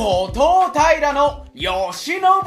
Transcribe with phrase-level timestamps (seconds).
[0.00, 0.40] 後藤
[0.72, 2.40] 平の慶喜ラ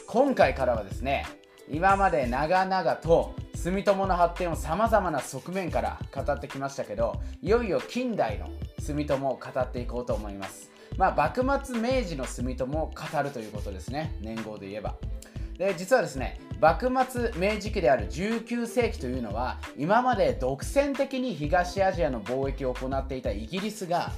[0.08, 1.26] 今回からはですね
[1.68, 10.73] 今まで長々と住友の発展をさまざまな側面から語ってきましたけどいよいよ近代の住友を語っていこうと思います。
[10.98, 14.16] まあ幕末明治の住友を語るということですね。
[14.22, 14.96] 年号で言えば。
[15.58, 24.12] で実はですね幕末明治期である19世紀というのは今まで独占的に東アジアの貿易を行っていたイギリスが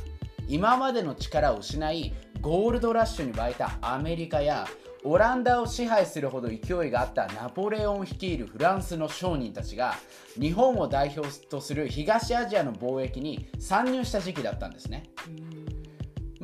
[0.47, 4.67] 今までの力を失いゴールドラッシュに沸いたアメリカや
[5.03, 9.95] オランダを支配するほど勢いがあったナポレオン率いるフランスの商人たちが
[10.39, 15.03] 日本を代表とする東アジアの貿易に参入した時期だったんですね。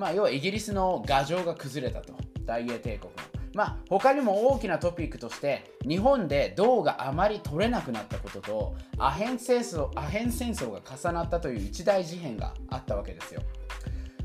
[0.02, 3.20] まあ要はイギリスの牙城が崩れたと大英帝国の。
[3.54, 13.44] まあ他にも大きなトピックとして日本で銅があまり取れなくなったこととアヘン戦争アヘン戦争が重なったという一大事変があったわけですよ。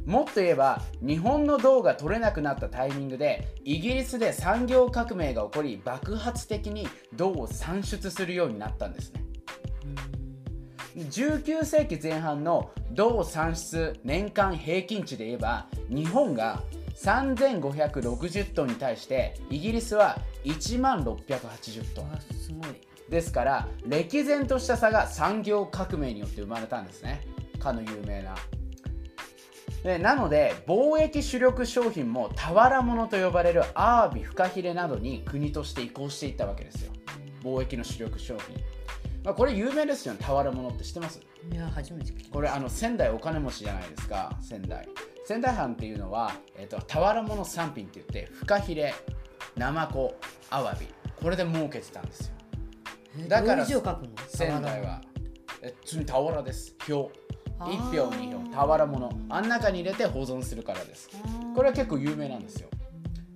[0.06, 9.22] もっと言えば日本の銅が取れなくなったタイミングでイギリスで産業革命が起こり爆発的に銅を産出するようになったんですね。
[10.96, 16.62] 19世紀前半の銅産出年間平均値で言えば日本が
[16.94, 22.68] 3560トンに対してイギリスは1万680トンあすごい。
[23.10, 27.20] ですから歴然とした差が産業革命によって生まれたんですね。
[27.60, 28.34] かの有名な。
[29.82, 36.92] でなので貿易主力商品も俵物と呼ばれるアワビフカヒレなどに国として移行していったわけですよ。
[37.44, 38.56] 貿易の主力商品、
[39.26, 40.20] まあ、これ有名ですよね。
[40.22, 41.20] 俵物って知ってます？
[41.52, 42.12] いや初めて。
[42.30, 44.30] これあの仙台お金持ちじゃないですか。
[44.40, 44.88] 仙台。
[45.24, 48.94] 仙台藩っていうのは、えっと俵物三品って言ってフカヒレ
[49.56, 50.14] ナマコ
[50.48, 50.86] アワビ。
[51.20, 52.34] これで儲けてたんですよ。
[53.18, 53.66] えだから？
[53.66, 55.00] 仙台は。
[55.60, 56.76] え普通に俵です。
[56.88, 57.18] 表
[57.58, 57.72] あー。
[57.72, 59.12] 1票2票俵物。
[59.28, 61.10] あん中に入れて保存するからです。
[61.56, 62.68] これは結構有名なんですよ、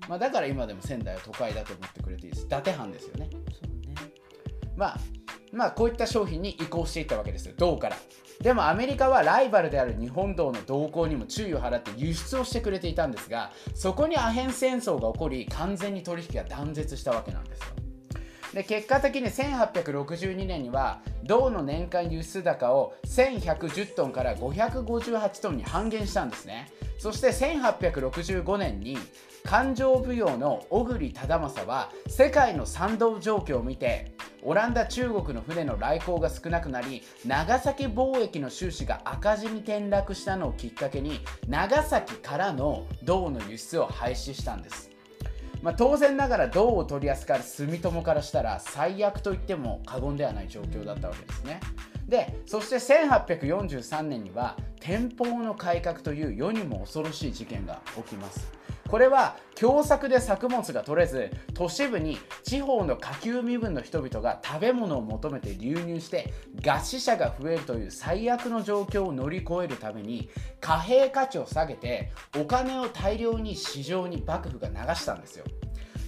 [0.08, 2.44] まあ、だから今でも仙台は都会だと思ってくれていいです。
[2.44, 3.28] 伊達藩ですよね。
[3.32, 3.94] そうね。
[4.76, 5.00] まあ
[5.52, 7.96] まあこういった商品に移行していったわけです銅から。
[8.40, 17.66] でもアメリカはライバルである日本銅の動向にも注意を払って輸出をしてくれていたんですがそこにアヘン戦争が起こり完全に取引が断絶したわけなんですよ。
[18.54, 26.68] で結果的に1862年には銅の年間輸出高を1110トンから558トンに半減したんですね。
[26.98, 28.98] そして1865年に
[29.44, 34.12] 勘定奉行の小栗忠政は世界の賛同状況を見て
[34.42, 44.90] オランダ中国の船の来航が少なくなり長崎貿易の収支が赤字に転落したのをきっかけに長崎からの銅の輸出を廃止したんです
[45.62, 51.60] まあ、当然ながら銅を取り扱う住友からしたら最悪と言っても過言ではない状況だったわけですね。
[52.08, 58.59] でそして1843年には天保の改革という世にも恐ろしい事件が起きます。
[58.90, 70.28] これは凶作で作物が取れず都市部に地方の下級身分の人々が食べ物を求めて流入して餓死者が増えるという最悪の状況を乗り越えるために
[70.60, 75.44] 貨幣価値を下げてお金を大量に市場に幕府が流したんですよ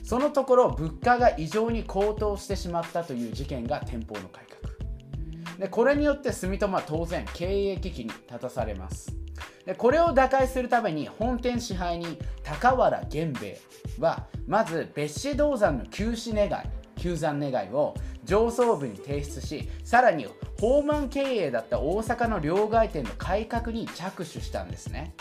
[0.02, 5.58] そのところ物価が異常に高騰してしまったという事件が天保の改革。
[5.58, 9.16] でこれによって住友は当然経営危機に立たされます。
[9.64, 13.60] でこれを打開するために本店支配人高原源兵衛
[13.98, 16.64] はまず別紙銅山の休止願い
[16.96, 17.94] 休山願いを
[18.24, 20.26] 上層部に提出しさらに
[20.60, 25.14] 放満経営だった大阪の両替店の改革に着手したんですね。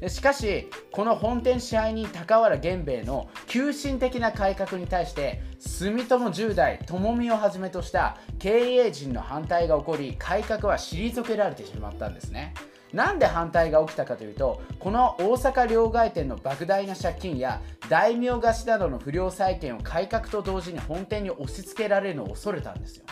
[0.00, 12.52] でしかしこの本店支配人高原源兵衛の急進的な改革に対して住友10代友美をはじめとした経営陣の反対が起こり改革は退けられてしまったんですね。
[12.92, 23.04] なんで反対が起きたかというとこの大阪両替店の莫大な借金や大名貸しなどの不良債権を改革と同時に本店に押し付けられるのを恐れたんですよ。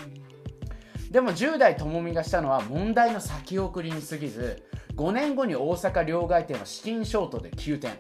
[1.10, 4.64] でも10代ともみがしたのは問題の先送りに過ぎず
[4.96, 7.94] 5年後に大阪両替店は資金ショートで急転。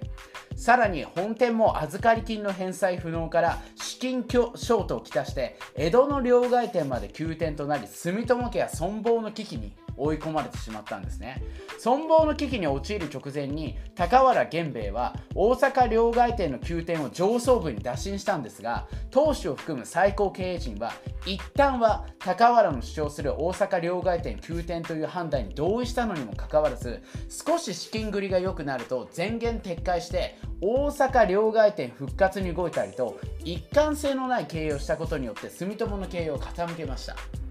[0.56, 11.42] さらに本店も預かり金の返済不能から資金ショートをきたして江戸の両替店まで急転となり住友家は存亡の危機に追い込まれてしまったんですね。
[11.80, 20.92] 存亡の危機に陥る直前に高原源兵衛は大阪両替店の急転を上層部に打診したんですが当主を含む最高経営陣は
[21.26, 37.43] 一旦は高原の主張する大阪両替店急転という判断に同意したのにもかかわらず少し資金繰りが良くなると全言撤回して大阪両替店復活に動いたりと一貫性のない経営をしたことによって住友の経営を傾けました。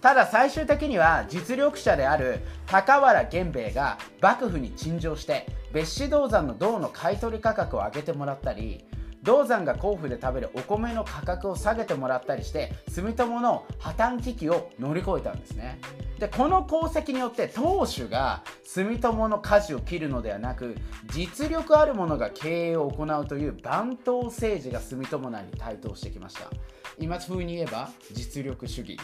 [0.00, 8.84] ただ最終的には実力者である高原源兵衛が幕府に陳情して別紙銅山の銅の買取価格を上げてもらったり
[9.22, 15.78] 銅山が甲府で食べるお米の価格を下げてもらったりして住友の破綻危機を乗り越えたんですね。
[16.18, 20.76] でこの功績によって当主が住友の舵を切るのではなく
[21.08, 26.50] 実力ある者が経営を行うという番頭政治が住友内に台頭してきました。
[26.98, 28.98] 今風に言えば実力主義。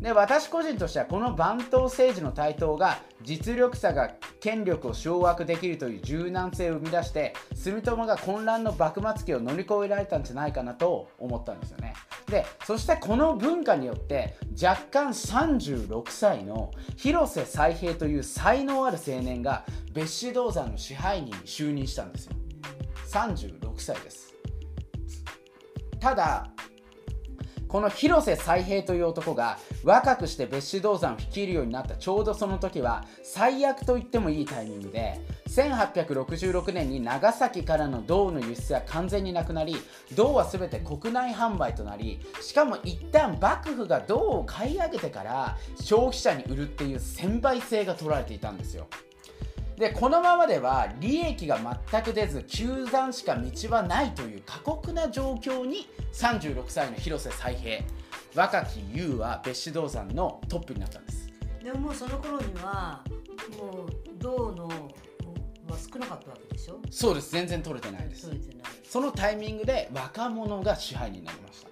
[0.00, 11.94] で私個人としてはこの番頭政治の台頭が実力者が権力を掌握できるという柔軟性を生み出して住友が混乱の幕末期を乗り越えられたんじゃないかなと思ったんですよね。
[12.30, 22.36] でそしてこの文化によって若干36歳の広瀬彩平という才能ある青年が別紙銅山の支配人に就任したんですよ。
[23.10, 24.34] 36歳です。
[25.98, 26.46] ただ
[27.68, 39.76] この広瀬彩平という男が若くして別紙銅山を率いるようになったちょうどその時は最悪と言ってもいいタイミングで1866年に長崎からの銅の輸出は完全になくなり
[40.14, 48.86] 銅は全て国内販売となりしかも一旦幕府が銅を買い上げてから消費者に売るっていう専売制が取られていたんですよ。
[49.78, 51.58] でこのままでは利益が
[51.90, 57.84] 全く出ず急山しか道はないという過酷な状況に36歳の広瀬彩平
[58.34, 61.28] 若き優は別紙銅山のトップになったんです。
[61.62, 63.04] でももうその頃には
[63.56, 64.72] もう銅のは
[65.76, 66.80] 少なかったわけでしょ？
[66.90, 67.30] そうです。
[67.30, 68.28] 全然取れてないです。
[68.82, 71.68] そのタイミングで若者が支配になりました。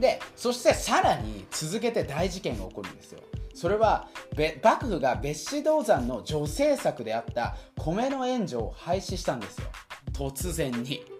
[0.00, 3.20] でそしてさらに続けて大事件が起こるんですよ。
[3.54, 4.27] それはべ
[4.62, 9.66] 幕府が別紙銅山の女性策であった米の援助を廃止したんですよ。
[10.12, 11.18] 突然に。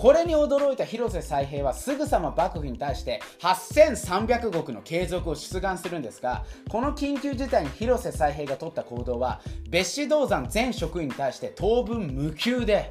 [0.00, 12.88] これに驚いた広瀬彩平はすぐさま幕府に対して8300石の継続を出願するんですがこの緊急事態に広瀬彩平が取った行動は別紙銅山全職員に対して当分無給で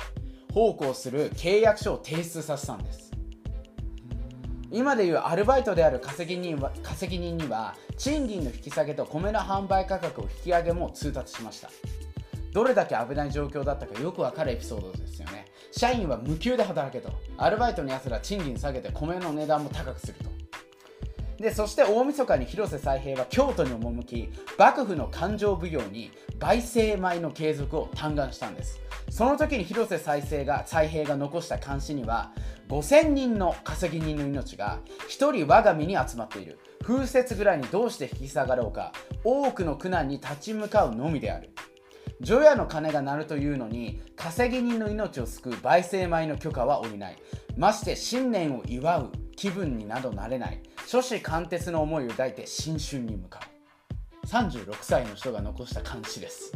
[0.53, 3.08] 奉公する契約書を提出させたんです。
[4.71, 11.69] 今でいうアルバイトである稼ぎ人は稼ぎ人には賃金の引き下げと米の販売価格を引き上げも通達しました。
[12.51, 15.45] どれだけ危ない状況だったかよくわかるエピソードですよね。
[15.71, 17.11] 社員は無給で働けと。
[17.37, 20.38] アルバイトのやつら賃金下げて米の値段も高くすると。
[21.39, 28.79] でそして大晦日に広瀬彩平は京都に赴き幕府の勘定奉行に焙煎米の継続を嘆願したんです。
[29.09, 32.31] その時に広瀬彩平が彩平が残した監視には
[32.67, 34.79] 5000人の稼ぎ人の命が
[35.09, 36.59] 1人我が身に集まっている。
[36.83, 38.93] 風雪ぐらいにどうして引き下がろうか
[39.23, 41.51] 多くの苦難に立ち向かうのみである。
[42.19, 47.17] 除夜の鐘が鳴るというのに稼ぎ人の命を救う焙煎米の許可は下りない。
[47.55, 50.61] まして新年を祝う気分になどなれない。
[50.91, 53.41] 諸子貫徹の思いを抱いて新春に向か
[54.23, 54.25] う。
[54.25, 56.51] 36歳の人が残した監視です。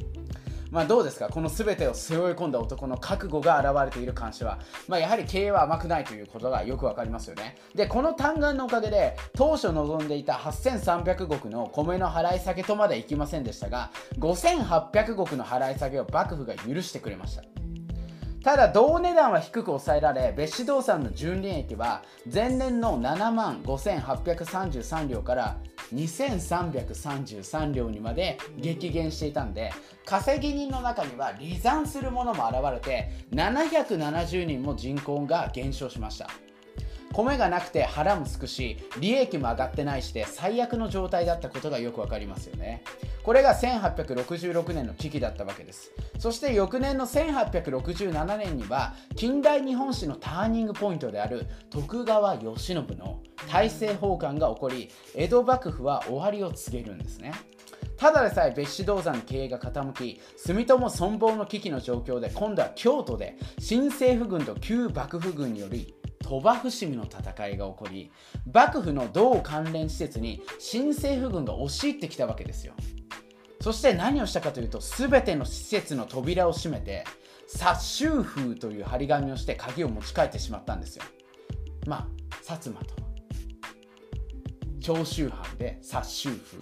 [0.71, 1.29] まあどうですか？
[1.29, 7.57] この全てを背負い込んだ男の覚悟が現れている監視は、まあ、やはり経営は甘くないということがよくわかりますよね。
[7.75, 17.43] でこの嘆願のおかげで当初望んでいた8300石の米の払い下げとまでいきませんでしたが5800石の払い下げを幕府が許してくれました。
[18.43, 25.57] ただ同値段は低く抑えられ別紙動産の純利益は前年の7万5833両から
[25.93, 29.71] 2333両にまで激減していたんで
[30.05, 36.29] 稼ぎ人の中には離散する者も現れて770人も人口が減少しました。
[37.13, 42.83] 米がなくて腹もすくし利益も上がってないして最悪の状態だったことがよくわかりますよね。
[43.23, 45.91] これが1866年の危機だったわけです。
[46.19, 57.33] そして翌年の1867年には近代日本史のターニングポイントである徳川慶喜の大政奉還が起こり江戸幕府は終わりを告げるんですね。
[57.95, 65.93] ただでさえ別紙銅山の経営が傾き住友存亡の危機の状況で今度は京都で新政府軍と旧幕府軍により
[66.23, 68.11] 鳥羽伏見の戦いが起こり
[68.51, 72.73] 幕府の銅関連施設に新政府軍が押し入ってきたわけですよ。
[73.61, 77.05] そして何をしたかというと全ての施設の扉を閉めて
[77.47, 81.03] 殺州風という張り紙をして鍵を持ち帰ってしまったんですよ。
[81.85, 82.07] まあ
[82.43, 82.95] 薩摩と。
[84.81, 86.57] 長州藩で殺州風。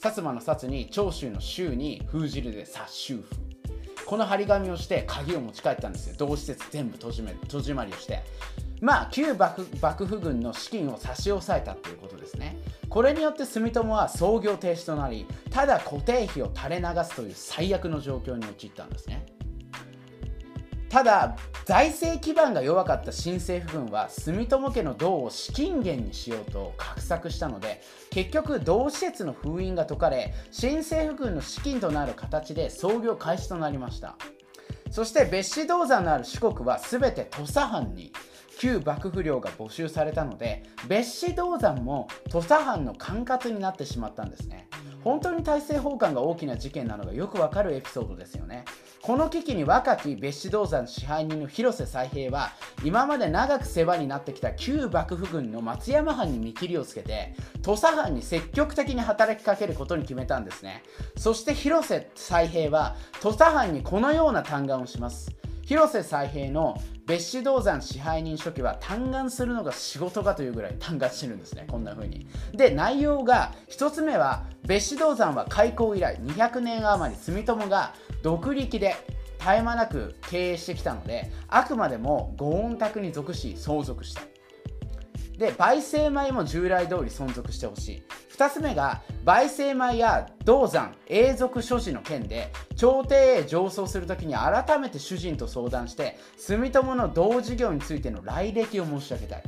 [0.00, 3.47] 薩摩の薩に長州の州に封じるで殺州風。
[4.08, 6.14] この張り紙をして鍵を持ち帰ったんですよ。
[6.16, 8.22] 同施設全部閉じめ閉じまりをして。
[8.80, 12.56] まあ旧幕府軍の資金を差し押さえたっていうことですね。
[12.88, 19.26] これによって住友は操業停止となりただ固定費を垂れ流すという最悪の状況に陥ったんですね。
[20.88, 34.16] ただ財政基盤が弱かった新政府軍は住友家の銅を資金源にしようと画策したので結局銅施設の封印が解かれ新政府軍の資金となる形で操業開始となりました。
[34.90, 38.10] そして別紙銅山のある四国は全て土佐藩に
[38.58, 44.68] 旧幕府領が募集されたので別紙銅山も土佐藩の管轄になってしまったんですね。
[45.04, 48.64] 本当に大政奉還が大きな事件なのがよくわかるエピソードですよね。
[49.00, 52.50] この危機に若き別紙銅山支配人の広瀬才平は
[52.84, 60.82] 今まで長く世話になってきた旧幕府軍の松山藩に見切りをつけて土佐藩に積極的に働きかけることに決めたんですね。
[61.16, 65.30] そして広瀬才平は土佐藩にこのような嘆願をします
[65.68, 71.66] 広瀬再平の別紙銅山支配人書記は嘆願するのが仕事かというぐらい嘆願してるんですね。
[71.70, 72.26] こんな風に。
[72.54, 78.96] で内容が1つ目は別紙銅山は開港以来200年余り住友が独力で
[79.38, 84.22] 絶え間なく経営してきたのであくまでもご恩宅に属し相続した。
[85.38, 88.02] で焙煎米も従来通り存続してほしい。
[88.36, 99.42] 2つ目が焙煎米や銅山永続所持の件で朝廷へ上奏するときに改めて主人と相談して住友の銅事業についての来歴を申し上げたい。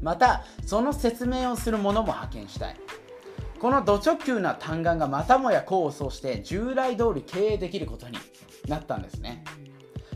[0.00, 2.76] またその説明をする者も派遣したい。
[3.58, 8.16] この土直球な嘆願がまたもや功を奏して従来通り経営できることに
[8.68, 9.42] なったんですね。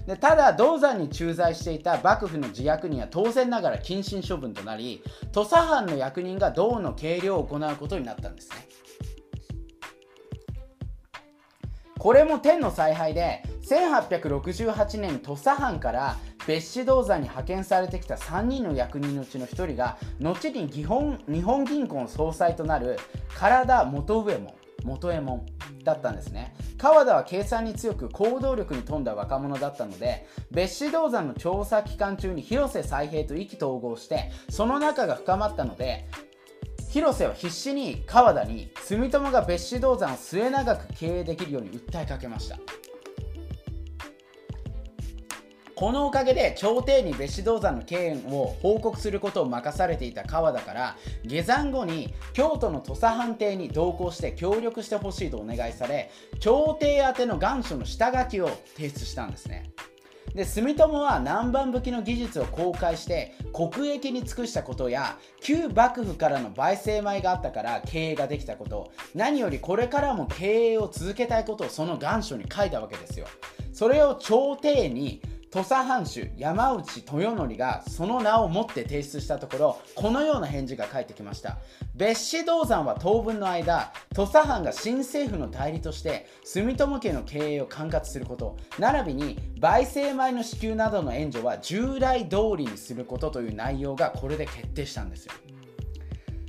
[0.06, 8.66] でただ銅山に駐在していた幕府の自役人は当然ながら謹慎処分となり土佐藩の役人が銅の計量を行うことになったんですね。
[11.99, 16.16] これも天の采配で1868年土佐藩から
[16.49, 22.99] 別紙銅山に派遣されてきた3人の役人のうちの1人が後に日本日本銀行の総裁となる
[23.38, 24.52] 唐田元上門。
[24.84, 25.46] 元右衛門
[25.84, 26.54] だったんですね。
[26.78, 36.08] 川田は計算に強く行動力に富んだ若者だったので別紙銅山の調査期間中に広瀬再平と意気投合してその仲が深まったので
[36.90, 42.58] 広瀬は必死に川田に住友が別紙銅山を末永く経営できるように訴えかけました。
[45.82, 59.72] このおかげで朝廷に別紙銅山の経営を報告することを任されていた川田から下山後に京都の土佐藩邸に同行して協力してほしいとお願いされ朝廷宛ての願書の下書きを提出したんですね。
[60.36, 73.26] で住友は南蛮武器の技術を公開して国益に尽くしたことや旧幕府からの焙煎米があったから経営ができたこと何よりこれからも経営を続けたいことをその願書に書いたわけですよ。
[73.72, 75.20] それを朝廷に
[75.52, 81.59] 土佐藩主山内豊則がその名を持って提出したところこのような返事が返ってきました。
[81.94, 95.35] 別紙銅山は当分の間土佐藩が新政府の代理として住友家の経営を管轄すること並びに焙煎米の支給などの援助は従来通りにすることという内容がこれで決定したんですよ。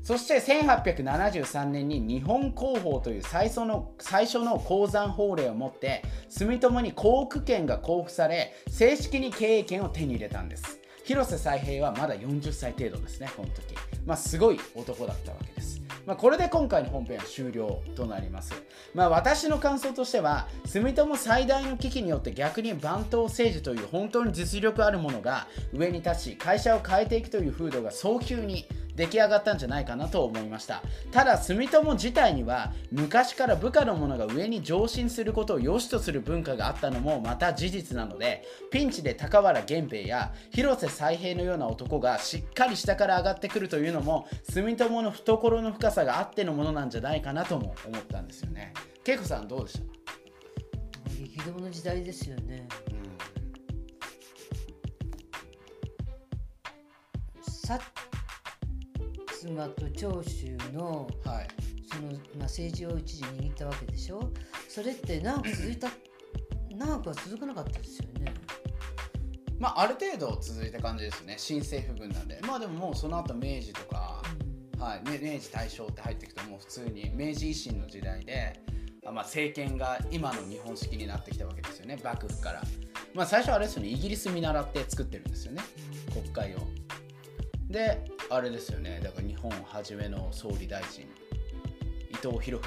[0.04, 10.80] そして1873年に日本工法という最初の最初の鉱山法令をもって住友に航空権が交付され正式に経営権を手に入れたんです。
[11.06, 13.76] 広瀬才平はまだ40歳程度ですねこの時。
[14.06, 15.82] まあすごい男だったわけです。
[16.06, 18.54] まあ、これで今回の本編は終了となります。
[18.94, 30.82] まあ、私の感想としては、住友最大の危機によって逆に番頭政治という本当に実力あるものが上に立ち、会社を変えていくという風土が早急に出来上がったんじゃないかなと思いました。
[31.12, 48.74] ただ住友自体には昔から部下の者が上に上進することを良しとする文化があったのもまた事実なのでピンチで高原源平や広瀬彩平のような男がしっかり下から上がってくるというのも住友の懐の深さがあってのものなんじゃないかなとも思ったんですよね。
[49.06, 49.86] 恵子さんどうでした？
[51.10, 52.68] 激動の時代ですよね。
[57.66, 57.80] 薩
[59.48, 61.48] 摩と長州のはい。
[61.92, 64.32] その、まあ、政治を一時握ったわけでしょ？
[64.68, 65.90] それって長く続いた
[66.76, 68.34] 長くは続かなかったですよね。
[69.60, 71.36] まあある程度続いた感じですね。
[71.38, 72.40] 新政府軍なんで。
[72.48, 74.22] まあでももうその後明治とか、
[74.80, 78.60] はい、ね明治大正って入っていくともう普通に明治維新の時代で
[79.06, 82.00] あまあ政権が今の日本式になってきたわけですよね。
[82.04, 82.64] 幕府から。
[83.14, 83.90] まあ最初はあれですよね。
[83.90, 85.62] イギリス見習って作ってるんですよね。
[86.12, 86.60] 国会を。
[87.70, 89.00] であれですよね。
[89.04, 91.08] だから日本初めの総理大臣。
[92.10, 92.62] 伊藤博文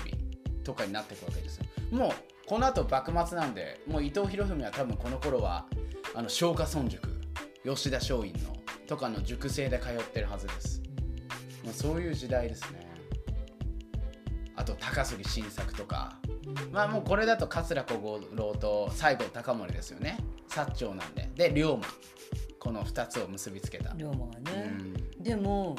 [0.64, 1.64] とかになっていくわけですよ。
[1.90, 2.10] もう
[2.46, 5.66] この後幕末なんでもう伊藤博文は多分この頃は
[6.14, 7.08] あの松下村塾。
[7.64, 10.82] 吉田松陰のとかの塾生で通ってるはずです。
[11.64, 12.86] まあ、そういう時代ですね。
[14.54, 16.18] あと高杉晋作とか。
[16.70, 20.18] まあもうこれだと桂小五郎と西郷隆盛ですよね。
[20.48, 21.28] 薩長なんで。
[21.34, 21.80] で龍馬。
[22.66, 24.95] この2つを結びつけた、龍馬がうね、ん、
[25.26, 25.74] でも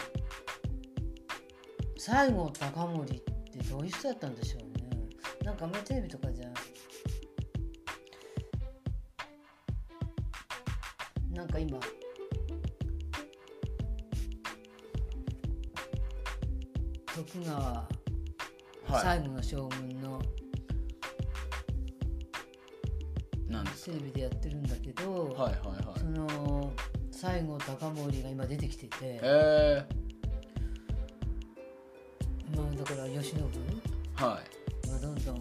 [1.96, 4.89] 西郷隆盛ってどういう人だったんでしょうね。
[5.42, 6.51] なんかあんまりテレビとかじゃ
[11.32, 11.80] なんか今
[17.16, 17.88] 徳川は
[19.00, 19.01] い。
[19.01, 20.22] 最後の将軍の
[23.48, 26.00] なんですテレビでやってるんだけど、はいはいはい。
[26.00, 26.74] その
[27.20, 29.84] 西郷隆盛が今出てきてて、え
[32.56, 34.40] まあだから慶喜ー、は
[34.86, 34.88] い。
[34.88, 35.38] がどんどんちょっ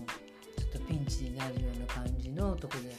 [0.72, 2.96] とピンチになるような感じのとこで。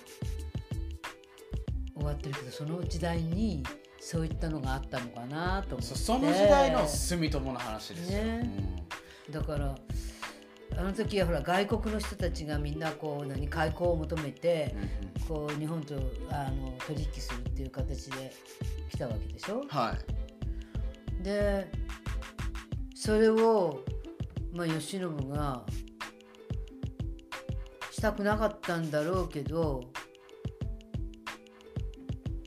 [1.96, 3.64] 終わってるけどその時代に
[4.00, 5.96] そういったのがあったのかなと思って。
[5.96, 8.86] そその時代の住友の話ですよ、ね。
[9.32, 9.76] だから
[10.78, 14.76] あの時はほら外国の人たちがみんなこう何開港を求めて
[15.28, 15.96] こう日本と
[16.30, 18.32] あの取引するっていう形で
[18.92, 19.64] 来たわけでしょ？
[19.68, 19.98] は
[21.20, 21.24] い。
[21.24, 21.72] で
[22.94, 23.84] それを、
[24.54, 25.66] まあ、慶喜が
[27.92, 29.82] したくなかったんだろうけど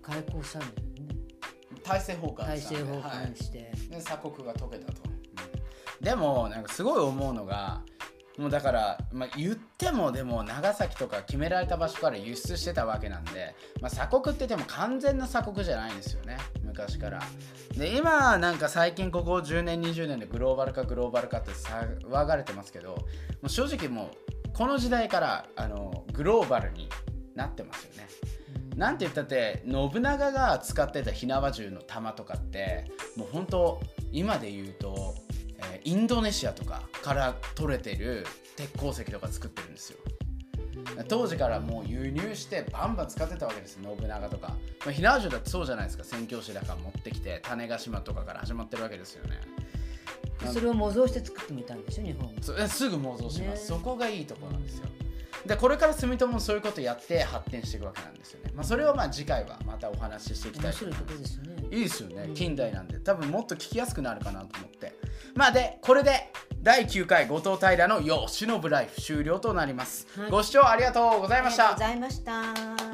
[0.03, 0.81] 開港したんだよね。
[1.83, 3.27] 大政奉還大政奉はい。
[3.27, 6.05] 還して、で鎖国が解けたと、うん。
[6.05, 7.83] でもなんかすごい思うのが
[8.41, 17.21] もうだから、まあ、言ってもでも長崎とか決められた場所から輸出してたわけなんで、まあ、鎖国ってでも完全な鎖国じゃないんですよね昔から。
[17.77, 22.97] で今なんか最近ここ10年20年でグローバル化グローバル化って騒がれてますけども
[23.43, 24.11] う正直も
[24.47, 26.89] うこの時代からあのグローバルに
[27.35, 28.09] なってますよね。
[28.75, 33.81] なんて言ったって信長が使ってた火縄銃の弾とかってもう本当
[34.13, 35.15] 今で言うと、
[35.73, 39.99] えーインドネシアとかから取れてる鉄鉱石とか作ってるんですよ。
[41.09, 44.49] 当時からもう輸入してバンバン使ってたわけです信長とか、
[44.85, 46.05] まあ、火縄銃だってそうじゃないですか。
[46.05, 49.41] 宣教師だから持ってきて種子島とかから始まってるわけですよね。
[50.53, 52.05] それを模造して作ってみたんでしょ？
[52.05, 52.31] 日本。
[52.69, 53.67] すぐ妄想します、ね。
[53.67, 54.87] そこがいいところなんですよ。
[55.45, 61.57] でこれから住友もそういうことやって発展していくわけなんですよね、まあ、それをまあ次回はまたお話ししていきたいと面白い思いですね。
[61.71, 62.25] いいですよね。
[62.29, 62.35] うん。
[62.35, 62.99] 近代なんで。
[62.99, 64.93] 多分もっと聞きやすくなるかなと思って
[65.35, 66.31] まあでこれで
[66.63, 70.31] 第9回後藤平の「よしのぶライフ」終了となります、はい。
[70.31, 71.71] ご視聴ありがとうございました。
[71.71, 72.90] ありがとうございました